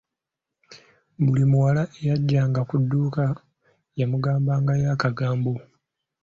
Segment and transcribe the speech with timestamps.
[1.23, 3.23] Buli muwala eyajjanga ku dduuka
[3.99, 5.53] yamugambangayo akagambo.